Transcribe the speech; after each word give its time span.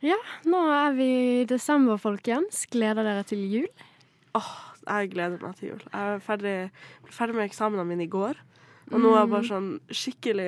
Ja, 0.00 0.16
nå 0.48 0.60
er 0.72 0.94
vi 0.96 1.06
i 1.12 1.40
desember, 1.48 1.98
folkens. 2.00 2.62
Gleder 2.72 3.04
dere 3.04 3.24
til 3.28 3.42
jul? 3.52 3.66
Åh, 4.38 4.52
jeg 4.86 5.10
gleder 5.12 5.42
meg 5.42 5.58
til 5.58 5.74
jul. 5.74 5.82
Jeg 5.90 6.14
er 6.14 6.22
ferdig, 6.24 6.54
ble 7.04 7.12
ferdig 7.12 7.36
med 7.36 7.50
eksamene 7.50 7.84
mine 7.84 8.06
i 8.06 8.12
går. 8.12 8.38
Og 8.90 8.96
nå 8.98 9.10
er 9.12 9.20
jeg 9.20 9.30
bare 9.30 9.46
sånn 9.46 9.66
skikkelig 9.94 10.46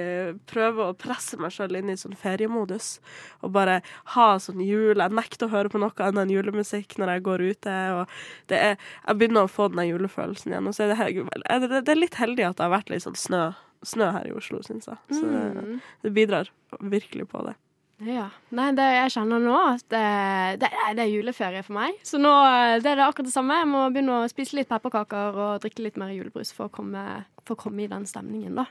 prøver 0.50 0.88
å 0.88 0.96
presse 0.98 1.36
meg 1.38 1.52
sjøl 1.54 1.76
inn 1.78 1.92
i 1.92 1.98
sånn 2.00 2.16
feriemodus. 2.18 2.96
Og 3.44 3.52
bare 3.54 3.76
ha 4.16 4.28
sånn 4.42 4.62
jul. 4.64 4.96
Jeg 4.96 5.14
nekter 5.14 5.46
å 5.46 5.52
høre 5.52 5.70
på 5.70 5.78
noe 5.82 5.92
annet 5.94 6.24
enn 6.24 6.32
julemusikk 6.32 6.96
når 6.98 7.12
jeg 7.12 7.24
går 7.28 7.44
ute. 7.52 7.76
Og 7.98 8.16
det 8.50 8.62
er, 8.70 8.88
jeg 9.04 9.20
begynner 9.20 9.46
å 9.46 9.52
få 9.52 9.68
den 9.74 9.84
julefølelsen 9.92 10.56
igjen. 10.56 10.70
Og 10.72 10.74
så 10.74 10.88
er 10.88 10.96
det, 10.96 11.28
det, 11.68 11.84
det 11.84 11.94
er 11.94 12.00
litt 12.00 12.18
heldig 12.18 12.48
at 12.48 12.56
det 12.56 12.66
har 12.66 12.74
vært 12.74 12.90
litt 12.90 13.04
sånn 13.04 13.20
snø, 13.20 13.44
snø 13.86 14.10
her 14.16 14.32
i 14.32 14.34
Oslo, 14.34 14.64
syns 14.66 14.90
jeg. 14.90 14.98
Så 15.12 15.28
det, 15.28 15.78
det 16.02 16.14
bidrar 16.16 16.50
virkelig 16.80 17.28
på 17.30 17.44
det. 17.46 17.54
Ja. 18.02 18.26
Nei, 18.50 18.70
det 18.74 18.82
jeg 18.88 19.12
kjenner 19.14 19.38
nå, 19.42 19.54
at 19.76 19.84
det, 19.92 20.02
det, 20.62 20.68
er- 20.72 20.94
det 20.98 21.04
er 21.04 21.10
juleferie 21.12 21.62
for 21.66 21.76
meg. 21.76 21.98
Så 22.06 22.18
nå 22.18 22.30
eh, 22.48 22.78
det 22.82 22.90
er 22.92 22.98
det 22.98 23.06
akkurat 23.06 23.28
det 23.28 23.34
samme. 23.34 23.58
Jeg 23.60 23.68
må 23.70 23.82
begynne 23.94 24.20
å 24.24 24.30
spise 24.32 24.56
litt 24.58 24.70
pepperkaker 24.72 25.38
og 25.38 25.60
drikke 25.62 25.84
litt 25.86 26.00
mer 26.00 26.10
julebrus 26.14 26.50
for 26.56 26.66
å 26.66 26.72
komme, 26.74 27.02
for 27.46 27.54
å 27.54 27.62
komme 27.66 27.84
i 27.84 27.90
den 27.92 28.06
stemningen, 28.10 28.56
da. 28.58 28.66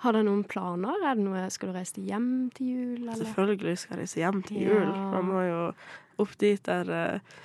Har 0.00 0.16
dere 0.16 0.24
noen 0.24 0.46
planer? 0.48 0.96
Er 1.04 1.18
det 1.18 1.26
noe, 1.26 1.42
skal 1.52 1.70
du 1.70 1.76
reise 1.76 2.00
hjem 2.00 2.28
til 2.56 2.70
jul, 2.72 2.92
eller? 3.02 3.18
Selvfølgelig 3.20 3.74
skal 3.82 3.98
jeg 3.98 4.00
reise 4.06 4.22
hjem 4.22 4.42
til 4.48 4.62
Ja. 4.62 4.68
jul. 4.72 4.92
Man 5.12 5.28
må 5.28 5.42
jo 5.44 5.58
opp 6.24 6.32
dit 6.40 6.62
der 6.64 6.90
eh, 6.96 7.40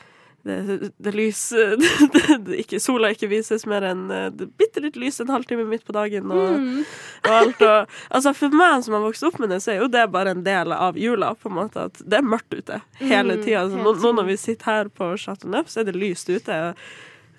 det, 0.45 0.91
det 1.01 1.11
lys 1.15 1.39
det, 2.45 2.59
ikke, 2.61 2.79
Sola 2.83 3.09
ikke 3.15 3.29
vises 3.31 3.65
mer 3.69 3.81
enn 3.89 4.03
eh, 4.13 4.27
bitte 4.59 4.83
litt 4.83 4.95
lys 5.01 5.17
en 5.23 5.31
halvtime 5.33 5.65
midt 5.67 5.85
på 5.87 5.95
dagen. 5.97 6.29
Og, 6.31 6.59
Mm. 6.59 6.83
og 7.25 7.31
alt. 7.33 7.61
Og, 7.65 7.95
altså 8.13 8.33
For 8.37 8.53
meg 8.53 8.83
som 8.85 8.93
har 8.97 9.01
vokst 9.07 9.25
opp 9.25 9.39
med 9.41 9.49
det, 9.49 9.57
så 9.65 9.73
er 9.73 9.81
jo 9.81 9.87
det 9.91 10.05
bare 10.13 10.35
en 10.35 10.43
del 10.45 10.71
av 10.75 10.97
jula. 11.01 11.33
på 11.35 11.49
en 11.49 11.57
måte 11.57 11.87
At 11.89 11.97
det 12.05 12.19
er 12.21 12.29
mørkt 12.29 12.53
ute 12.53 12.81
hele 13.01 13.35
Mm, 13.39 13.43
tida. 13.43 13.63
Altså, 13.65 13.81
nå, 13.81 13.95
nå 14.05 14.13
når 14.21 14.29
vi 14.29 14.37
sitter 14.37 14.65
her 14.71 14.89
på 14.93 15.11
Chateau 15.17 15.49
Neuf, 15.49 15.67
så 15.73 15.81
er 15.81 15.89
det 15.89 15.95
lyst 15.97 16.29
ute. 16.29 16.53
og 16.69 16.75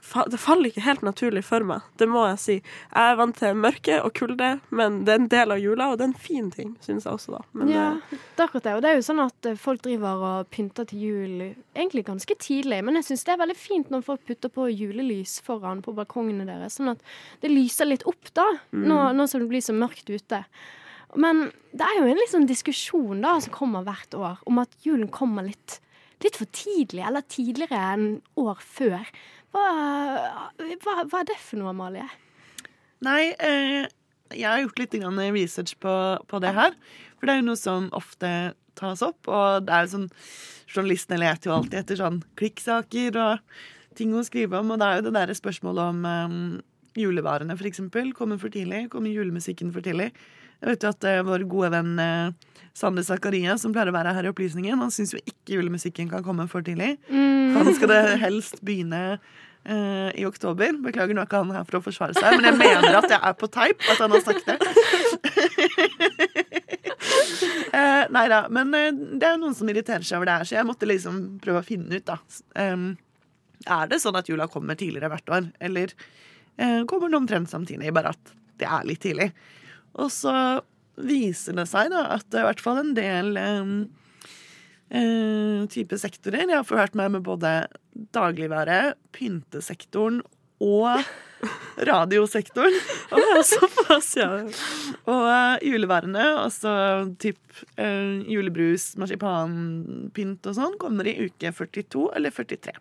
Det 0.07 0.39
faller 0.39 0.71
ikke 0.71 0.85
helt 0.85 1.03
naturlig 1.07 1.43
for 1.47 1.65
meg, 1.67 1.85
det 2.01 2.07
må 2.11 2.23
jeg 2.29 2.39
si. 2.43 2.57
Jeg 2.61 3.12
er 3.12 3.19
vant 3.19 3.37
til 3.37 3.59
mørke 3.59 3.99
og 4.05 4.13
kulde, 4.17 4.51
men 4.71 5.01
det 5.07 5.15
er 5.15 5.21
en 5.23 5.29
del 5.33 5.55
av 5.57 5.63
jula, 5.63 5.89
og 5.91 5.98
det 5.98 6.07
er 6.07 6.11
en 6.13 6.25
fin 6.27 6.51
ting, 6.55 6.77
syns 6.85 7.09
jeg 7.09 7.19
også, 7.19 7.35
da. 7.37 7.43
Men, 7.59 7.73
ja, 7.73 7.89
eh, 7.98 8.23
det 8.37 8.45
er 8.45 8.47
akkurat 8.47 8.69
det. 8.69 8.77
Og 8.79 8.85
det 8.85 8.93
er 8.93 8.98
jo 9.01 9.07
sånn 9.09 9.25
at 9.27 9.51
eh, 9.51 9.59
folk 9.61 9.83
driver 9.85 10.25
og 10.31 10.51
pynter 10.55 10.89
til 10.91 11.05
jul 11.09 11.35
egentlig 11.47 12.07
ganske 12.07 12.39
tidlig. 12.43 12.81
Men 12.87 13.01
jeg 13.01 13.11
syns 13.11 13.27
det 13.27 13.35
er 13.35 13.43
veldig 13.43 13.59
fint 13.59 13.93
når 13.93 14.07
folk 14.07 14.25
putter 14.29 14.53
på 14.53 14.69
julelys 14.71 15.39
foran 15.47 15.83
på 15.85 15.95
balkongene 15.97 16.48
deres. 16.48 16.79
Sånn 16.79 16.95
at 16.95 17.05
det 17.43 17.53
lyser 17.53 17.91
litt 17.91 18.07
opp, 18.09 18.33
da. 18.37 18.47
Nå, 18.77 19.01
nå 19.17 19.29
som 19.31 19.43
det 19.43 19.51
blir 19.51 19.65
så 19.65 19.75
mørkt 19.77 20.11
ute. 20.13 20.45
Men 21.15 21.48
det 21.77 21.87
er 21.87 22.01
jo 22.01 22.11
en 22.11 22.23
sånn 22.31 22.48
diskusjon 22.48 23.25
da 23.25 23.37
som 23.43 23.55
kommer 23.55 23.85
hvert 23.87 24.15
år, 24.19 24.41
om 24.48 24.61
at 24.63 24.73
julen 24.85 25.09
kommer 25.13 25.47
litt, 25.47 25.79
litt 26.25 26.39
for 26.39 26.51
tidlig, 26.57 27.05
eller 27.07 27.25
tidligere 27.31 27.81
enn 27.95 28.07
år 28.41 28.61
før. 28.63 29.07
Hva, 29.57 30.51
hva, 30.85 30.95
hva 31.09 31.21
er 31.23 31.29
det 31.31 31.39
for 31.41 31.61
noe, 31.61 31.73
Amalie? 31.73 32.05
Nei, 33.07 33.31
eh, 33.41 33.87
jeg 34.35 34.48
har 34.48 34.61
gjort 34.61 34.83
litt 34.83 34.97
grann 35.01 35.21
research 35.33 35.77
på, 35.81 35.95
på 36.29 36.41
det 36.45 36.53
her. 36.57 36.77
For 37.17 37.29
det 37.29 37.37
er 37.37 37.41
jo 37.41 37.48
noe 37.48 37.61
som 37.61 37.89
ofte 37.97 38.31
tas 38.77 39.01
opp, 39.05 39.25
og 39.33 39.65
det 39.65 39.73
er 39.73 39.87
jo 39.87 39.95
sånn 39.95 40.11
Journalistene 40.67 41.21
leter 41.23 41.48
jo 41.48 41.55
alltid 41.55 41.79
etter 41.79 41.98
sånn 42.01 42.17
klikksaker 42.37 43.17
og 43.23 43.59
ting 43.97 44.11
å 44.13 44.25
skrive 44.27 44.59
om, 44.59 44.73
og 44.75 44.81
det 44.83 44.89
er 44.89 44.98
jo 44.98 45.05
det 45.07 45.13
derre 45.15 45.37
spørsmålet 45.39 45.93
om 45.95 46.09
eh, 46.11 46.35
julevarene, 47.00 47.56
for 47.58 47.69
eksempel. 47.69 48.12
Kommer 48.16 48.41
for 48.41 48.52
tidlig? 48.52 48.86
Kommer 48.92 49.12
julemusikken 49.12 49.72
for 49.75 49.84
tidlig? 49.84 50.12
Jeg 50.62 50.70
vet 50.70 50.86
jo 50.86 50.92
at 50.94 51.05
uh, 51.05 51.25
vår 51.27 51.44
gode 51.50 51.72
venn 51.75 51.98
uh, 52.00 52.61
Sander 52.77 53.05
Zakaria, 53.05 53.58
som 53.61 53.75
pleier 53.75 53.91
å 53.92 53.97
være 53.97 54.14
her 54.16 54.28
i 54.28 54.30
Opplysningen, 54.33 54.80
han 54.80 54.94
syns 54.94 55.12
jo 55.14 55.20
ikke 55.22 55.58
julemusikken 55.58 56.08
kan 56.12 56.24
komme 56.24 56.48
for 56.48 56.64
tidlig. 56.64 56.97
Han 57.11 57.74
skal 57.77 57.92
det 57.92 58.00
helst 58.20 58.62
begynne 58.64 59.02
uh, 59.17 60.11
i 60.12 60.27
oktober. 60.28 60.77
Beklager, 60.84 61.17
nå 61.17 61.22
er 61.22 61.28
ikke 61.28 61.44
han 61.44 61.56
her 61.56 61.69
for 61.69 61.80
å 61.80 61.84
forsvare 61.84 62.17
seg, 62.17 62.36
men 62.36 62.51
jeg 62.51 62.61
mener 62.61 63.01
at 63.01 63.12
jeg 63.12 63.20
er 63.20 63.36
på 63.36 63.51
teip, 63.52 63.79
at 63.92 64.01
han 64.01 64.17
har 64.17 64.24
sagt 64.24 64.48
det. 64.48 64.58
nei 68.17 68.27
da, 68.30 68.45
men 68.52 68.73
det 69.20 69.27
er 69.27 69.40
noen 69.40 69.55
som 69.56 69.68
irriterer 69.68 70.05
seg 70.06 70.18
over 70.18 70.29
det 70.29 70.36
her, 70.39 70.48
så 70.48 70.58
jeg 70.58 70.68
måtte 70.68 70.89
liksom 70.89 71.14
prøve 71.42 71.61
å 71.61 71.67
finne 71.67 71.98
ut, 71.98 72.06
da. 72.06 72.17
Um, 72.61 72.95
er 73.67 73.89
det 73.90 73.98
sånn 74.02 74.18
at 74.18 74.29
jula 74.30 74.46
kommer 74.52 74.79
tidligere 74.79 75.11
hvert 75.11 75.33
år, 75.33 75.45
eller 75.64 75.92
kommer 76.89 77.12
det 77.12 77.18
omtrent 77.18 77.50
samtidig, 77.50 77.92
bare 77.92 78.14
at 78.14 78.30
det 78.56 78.68
er 78.68 78.86
litt 78.89 79.02
tidlig? 79.05 79.27
Og 80.00 80.08
så 80.12 80.33
viser 80.96 81.56
det 81.56 81.67
seg 81.68 81.92
da 81.92 82.06
at 82.17 82.27
det 82.33 82.40
er 82.40 82.46
i 82.46 82.48
hvert 82.50 82.64
fall 82.64 82.80
en 82.80 82.94
del 82.96 83.36
um, 83.36 83.74
eh, 84.89 85.67
type 85.72 85.98
sektorer. 86.00 86.46
Jeg 86.46 86.56
har 86.56 86.67
forhørt 86.67 86.96
meg 86.98 87.12
med 87.14 87.27
både 87.27 87.58
dagligvare, 88.17 88.96
pyntesektoren 89.17 90.22
og 90.64 91.05
radiosektoren. 91.90 92.78
Og 93.17 93.42
såpass, 93.48 94.14
ja. 94.20 94.30
Og 95.05 95.28
uh, 95.28 95.56
juleværene, 95.64 96.24
altså 96.46 96.73
typ 97.23 97.40
uh, 97.77 98.24
julebrus, 98.24 98.94
marsipanpynt 99.00 100.48
og 100.48 100.58
sånn, 100.58 100.80
kommer 100.80 101.08
i 101.08 101.18
uke 101.28 101.52
42 101.52 102.08
eller 102.17 102.33
43. 102.33 102.77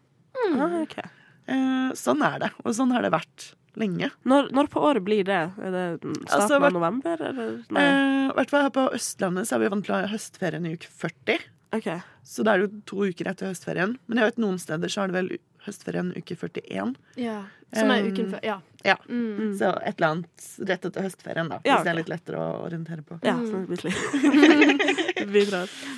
Ah, 0.45 0.81
okay. 0.83 1.07
uh, 1.51 1.91
sånn 1.97 2.23
er 2.27 2.41
det, 2.43 2.55
og 2.63 2.75
sånn 2.77 2.91
har 2.95 3.03
det 3.03 3.11
vært 3.15 3.53
lenge. 3.79 4.09
Når, 4.27 4.51
når 4.55 4.69
på 4.71 4.83
året 4.87 5.05
blir 5.05 5.25
det? 5.27 5.41
Er 5.61 5.73
det 5.75 5.85
starten 5.99 6.25
Altså, 6.27 6.59
av 6.59 6.73
november, 6.75 7.25
I 7.25 7.81
Eh, 7.81 8.31
hvert 8.37 8.51
fall 8.53 8.65
her 8.67 8.73
på 8.75 8.87
Østlandet 8.95 9.49
så 9.49 9.57
er 9.57 9.65
vi 9.65 9.73
vant 9.73 9.85
til 9.85 9.95
å 9.95 9.99
ha 10.01 10.11
høstferien 10.11 10.65
i 10.67 10.75
uke 10.77 10.89
40. 10.89 11.43
Okay. 11.75 11.99
Så 12.23 12.45
da 12.45 12.53
er 12.55 12.61
det 12.61 12.69
jo 12.69 12.81
to 12.87 13.09
uker 13.11 13.29
etter 13.31 13.51
høstferien. 13.51 13.97
Men 14.07 14.21
jeg 14.21 14.31
vet 14.31 14.41
noen 14.41 14.57
steder 14.61 14.91
så 14.91 15.03
er 15.03 15.11
det 15.11 15.17
vel 15.19 15.29
høstferien 15.65 16.13
uke 16.15 16.37
41. 16.37 16.95
Ja. 17.19 17.41
Som 17.75 17.91
er 17.91 18.07
uken 18.07 18.31
før. 18.31 18.41
Ja. 18.45 18.57
Ja. 18.85 18.95
Mm. 19.09 19.55
Så 19.57 19.71
et 19.81 19.97
eller 19.97 20.11
annet 20.13 20.49
rett 20.69 20.87
etter 20.87 21.05
høstferien, 21.07 21.49
da. 21.51 21.59
Ja, 21.65 21.79
Hvis 21.79 21.87
det 21.87 21.91
er 21.91 21.99
litt 21.99 22.11
lettere 22.11 22.41
å 22.41 22.49
orientere 22.67 23.05
på. 23.05 23.17
Ja, 23.25 23.35
sånn 23.41 23.65
litt. 23.71 23.85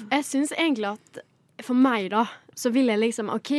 Jeg 0.15 0.23
syns 0.25 0.53
egentlig 0.55 0.94
at 0.94 1.21
for 1.65 1.77
meg, 1.77 2.11
da, 2.13 2.25
så 2.57 2.71
vil 2.73 2.89
jeg 2.91 3.01
liksom 3.01 3.31
OK, 3.33 3.51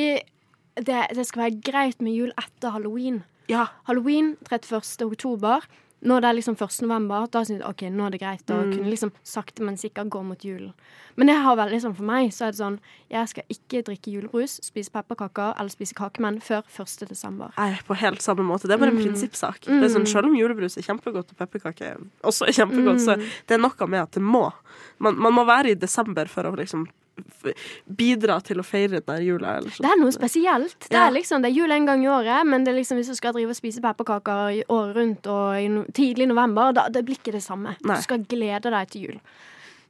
det, 0.78 0.98
det 1.18 1.24
skal 1.26 1.48
være 1.48 1.60
greit 1.66 2.02
med 2.04 2.14
jul 2.14 2.30
etter 2.38 2.72
halloween. 2.74 3.22
Ja. 3.48 3.68
Halloween 3.88 4.36
31. 4.48 5.06
oktober. 5.08 5.64
Når 5.98 6.22
det 6.22 6.28
er 6.28 6.36
liksom 6.36 6.54
1. 6.54 6.76
november, 6.86 7.24
da 7.26 7.40
syns 7.42 7.58
jeg 7.58 7.66
OK, 7.66 7.80
nå 7.90 8.04
er 8.06 8.12
det 8.14 8.20
greit 8.22 8.50
å 8.54 8.58
kunne 8.68 8.86
liksom 8.86 9.10
sakte, 9.26 9.64
men 9.66 9.74
sikkert 9.80 10.12
gå 10.14 10.20
mot 10.22 10.44
julen. 10.46 10.70
Men 11.18 11.26
det 11.26 11.34
har 11.42 11.56
veldig 11.58 11.80
sånn 11.82 11.96
for 11.98 12.06
meg, 12.06 12.28
så 12.34 12.46
er 12.46 12.52
det 12.54 12.60
sånn 12.60 12.76
Jeg 13.10 13.30
skal 13.32 13.50
ikke 13.50 13.80
drikke 13.88 14.12
julebrus, 14.12 14.60
spise 14.62 14.92
pepperkaker 14.94 15.56
eller 15.58 15.74
spise 15.74 15.96
kakemenn 15.98 16.38
før 16.44 16.62
1. 16.70 17.08
desember. 17.10 17.50
Nei, 17.58 17.72
på 17.88 17.98
helt 17.98 18.22
samme 18.22 18.46
måte. 18.46 18.70
Det 18.70 18.76
er 18.76 18.84
bare 18.84 18.94
en 18.94 19.00
prinsippsak. 19.00 19.64
Det 19.66 19.80
er 19.80 19.90
sånn, 19.96 20.06
Selv 20.06 20.30
om 20.30 20.38
julebrus 20.38 20.78
er 20.78 20.86
kjempegodt, 20.86 21.34
og 21.34 21.42
pepperkaker 21.42 21.98
også 22.22 22.46
er 22.46 22.60
kjempegodt, 22.60 23.02
så 23.02 23.18
det 23.18 23.58
er 23.58 23.64
noe 23.64 23.90
med 23.90 24.04
at 24.04 24.14
det 24.14 24.22
må. 24.22 24.46
Man, 25.02 25.18
man 25.18 25.34
må 25.34 25.48
være 25.50 25.74
i 25.74 25.80
desember 25.82 26.30
for 26.30 26.46
å 26.46 26.54
liksom 26.54 26.86
bidra 27.98 28.38
til 28.44 28.60
å 28.60 28.64
feire 28.66 29.00
den 29.04 29.22
jula. 29.26 29.56
Eller. 29.60 29.74
Det 29.78 29.90
er 29.90 30.00
noe 30.00 30.14
spesielt. 30.14 30.78
Det 30.90 30.98
er 30.98 31.12
liksom, 31.14 31.42
det 31.44 31.50
er 31.52 31.56
jul 31.58 31.74
en 31.74 31.86
gang 31.88 32.04
i 32.04 32.08
året, 32.12 32.46
men 32.48 32.64
det 32.64 32.72
er 32.72 32.78
liksom, 32.80 33.00
hvis 33.00 33.10
du 33.12 33.18
skal 33.18 33.34
drive 33.36 33.54
og 33.54 33.58
spise 33.58 33.82
pepperkaker 33.84 34.58
i 34.60 34.64
året 34.68 34.96
rundt 34.98 35.26
og 35.32 35.58
i 35.60 35.68
no 35.72 35.84
tidlig 35.96 36.28
november, 36.30 36.72
da 36.76 36.88
det 36.92 37.04
blir 37.08 37.18
ikke 37.20 37.34
det 37.36 37.42
samme. 37.44 37.76
Nei. 37.84 37.96
Du 38.00 38.02
skal 38.06 38.24
glede 38.28 38.70
deg 38.74 38.90
til 38.94 39.06
jul. 39.08 39.20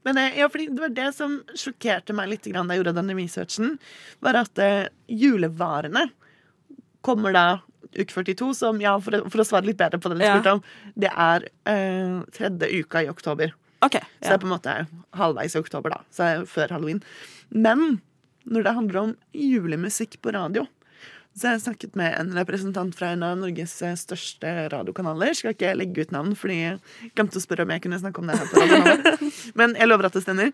Men 0.06 0.18
eh, 0.22 0.36
ja, 0.38 0.46
fordi 0.48 0.68
det 0.70 0.80
var 0.84 0.92
det 0.94 1.08
som 1.16 1.40
sjokkerte 1.58 2.14
meg 2.16 2.30
litt 2.30 2.46
da 2.46 2.62
jeg 2.62 2.78
gjorde 2.82 2.94
denne 3.00 3.16
researchen, 3.18 3.78
var 4.24 4.38
at 4.44 4.58
eh, 4.62 4.86
julevarene 5.10 6.08
kommer 7.04 7.32
da 7.34 7.46
uke 7.98 8.12
42, 8.12 8.52
som, 8.54 8.78
ja, 8.82 8.92
for, 9.00 9.16
å- 9.16 9.28
for 9.32 9.40
å 9.42 9.46
svare 9.48 9.64
litt 9.66 9.78
bedre 9.80 9.98
på 10.02 10.10
det 10.12 10.18
du 10.20 10.24
Ja. 10.24 10.34
spurte 10.36 10.52
om, 10.58 10.62
det 10.94 11.10
er 11.10 11.46
eh, 11.66 12.18
tredje 12.36 12.68
uka 12.84 13.02
i 13.02 13.08
oktober. 13.10 13.54
OK. 13.84 13.98
Så 13.98 14.26
det 14.26 14.34
er 14.34 14.42
på 14.42 14.48
en 14.48 14.56
måte 14.56 14.74
halvveis 15.18 15.54
i 15.54 15.60
oktober, 15.60 15.94
da. 15.94 16.02
Så 16.14 16.24
er 16.26 16.40
det 16.40 16.50
før 16.50 16.74
halloween. 16.74 17.02
Men 17.50 18.00
når 18.48 18.66
det 18.66 18.75
handler 18.78 19.00
om 19.02 19.14
julemusikk 19.36 20.19
på 20.25 20.32
radio, 20.34 20.66
så 21.38 21.46
har 21.46 21.54
jeg 21.54 21.66
snakket 21.69 21.94
med 21.98 22.14
en 22.19 22.32
representant 22.34 22.96
fra 22.98 23.12
en 23.14 23.22
av 23.22 23.36
Norges 23.38 23.76
største 24.00 24.54
radiokanaler. 24.72 25.36
Skal 25.38 25.54
ikke 25.54 25.76
legge 25.76 26.02
ut 26.02 26.14
navn, 26.14 26.32
fordi 26.38 26.56
jeg 26.56 27.12
glemte 27.14 27.38
å 27.38 27.44
spørre 27.44 27.66
om 27.66 27.75
jeg 27.75 27.84
kunne 27.84 28.00
snakke 28.00 28.22
om 28.22 28.30
det 28.30 28.38
her 28.40 28.50
på 28.50 28.64
radiokanalen. 28.64 29.30
Men 29.60 29.76
jeg 29.78 29.90
lover 29.90 30.08
at 30.08 30.19
det 30.19 30.24
stemmer. 30.24 30.50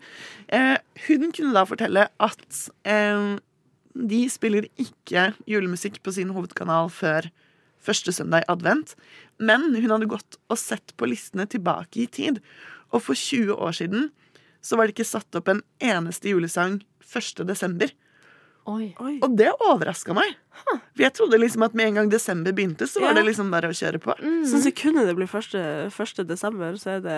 Eh, 0.53 0.75
hun 1.07 1.31
kunne 1.33 1.55
da 1.55 1.65
fortelle 1.65 2.05
at 2.27 2.61
eh, 2.85 3.31
de 3.95 4.21
spiller 4.29 4.69
ikke 4.81 5.31
julemusikk 5.49 6.01
på 6.05 6.13
sin 6.19 6.35
hovedkanal 6.35 6.91
før 6.93 7.31
første 7.85 8.13
søndag 8.15 8.43
i 8.45 8.51
advent. 8.51 8.95
Men 9.37 9.71
hun 9.75 9.91
hadde 9.93 10.09
gått 10.11 10.39
og 10.49 10.59
sett 10.61 10.95
på 10.97 11.09
listene 11.09 11.47
tilbake 11.49 12.03
i 12.03 12.09
tid. 12.09 12.41
Og 12.93 13.03
for 13.07 13.17
20 13.17 13.55
år 13.55 13.75
siden 13.77 14.09
så 14.65 14.77
var 14.77 14.87
det 14.87 14.95
ikke 14.95 15.07
satt 15.07 15.37
opp 15.37 15.51
en 15.51 15.61
eneste 15.83 16.31
julesang 16.31 16.79
1. 17.05 17.45
desember. 17.45 17.91
Oi. 18.65 18.95
Oi. 18.99 19.19
Og 19.21 19.35
det 19.37 19.51
overraska 19.61 20.13
meg. 20.17 20.31
For 20.65 21.03
jeg 21.03 21.13
trodde 21.13 21.37
liksom 21.37 21.65
at 21.67 21.75
med 21.77 21.91
en 21.91 21.97
gang 21.99 22.07
desember 22.09 22.53
begynte, 22.55 22.87
så 22.89 23.01
var 23.03 23.11
Ja. 23.13 23.19
det 23.19 23.25
liksom 23.27 23.51
bare 23.53 23.69
å 23.69 23.75
kjøre 23.77 23.99
på. 24.01 24.15
Så 24.49 24.61
sekundet 24.63 25.05
det 25.05 25.15
blir 25.15 25.29
1. 25.29 25.91
1. 25.93 26.23
desember, 26.25 26.73
så, 26.81 26.95
er 26.95 27.03
det, 27.05 27.17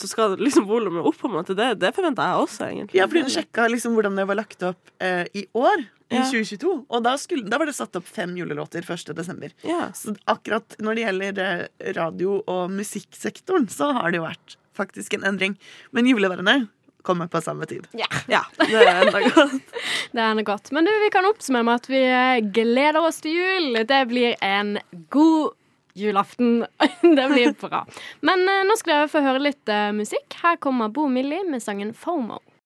så 0.00 0.08
skal 0.08 0.36
liksom 0.40 0.64
volumet 0.66 1.04
opp. 1.04 1.18
på 1.20 1.28
en 1.28 1.34
måte. 1.36 1.54
Det, 1.58 1.74
det 1.82 1.92
forventa 1.94 2.24
jeg 2.24 2.46
også, 2.46 2.70
egentlig. 2.70 2.94
Ja, 3.00 3.06
fordi 3.10 3.22
hun 3.26 3.34
sjekka 3.34 3.66
liksom 3.68 3.92
hvordan 3.98 4.16
det 4.16 4.26
var 4.30 4.38
lagt 4.40 4.62
opp 4.62 4.78
eh, 5.00 5.26
i 5.34 5.44
år, 5.52 5.84
i 6.08 6.16
Ja. 6.16 6.22
2022. 6.30 6.86
Og 6.88 7.02
da, 7.02 7.16
skulle, 7.18 7.44
da 7.50 7.58
var 7.58 7.66
det 7.66 7.74
satt 7.74 7.96
opp 7.98 8.06
fem 8.06 8.32
julelåter 8.38 8.80
1. 8.86 9.12
desember. 9.16 9.50
Ja. 9.66 9.90
Så 9.92 10.14
akkurat 10.26 10.78
når 10.78 10.94
det 10.94 11.04
gjelder 11.04 11.42
eh, 11.44 11.92
radio- 11.98 12.42
og 12.46 12.70
musikksektoren, 12.70 13.68
så 13.68 13.92
har 13.92 14.10
det 14.14 14.22
jo 14.22 14.24
vært 14.28 14.56
faktisk 14.76 15.14
en 15.18 15.24
endring. 15.24 15.58
Men 15.92 16.06
juleverene 16.06 16.68
kommer 17.06 17.30
på 17.30 17.40
samme 17.44 17.68
tid. 17.70 17.86
Ja, 17.96 18.08
ja, 18.30 18.42
det 18.58 18.80
er 18.82 19.04
enda 19.06 19.22
godt. 19.28 19.54
det 20.12 20.22
er 20.22 20.32
enda 20.34 20.46
godt. 20.46 20.72
Men 20.74 20.88
du, 20.88 20.92
vi 21.04 21.12
kan 21.14 21.28
oppsummere 21.28 21.68
med 21.68 21.82
at 21.82 21.90
vi 21.92 22.02
gleder 22.58 23.00
oss 23.02 23.22
til 23.24 23.38
jul. 23.38 23.78
Det 23.86 24.02
blir 24.10 24.34
en 24.44 24.76
god 25.14 25.54
julaften. 25.96 26.66
det 27.00 27.28
blir 27.32 27.54
bra. 27.60 27.86
Men 28.20 28.44
eh, 28.48 28.64
nå 28.68 28.76
skal 28.78 29.00
dere 29.00 29.12
få 29.12 29.22
høre 29.24 29.42
litt 29.48 29.72
eh, 29.72 29.92
musikk. 29.96 30.38
Her 30.42 30.58
kommer 30.62 30.92
Bo 30.92 31.08
Millie 31.08 31.46
med 31.48 31.64
sangen 31.64 31.94
FOMO. 31.96 32.42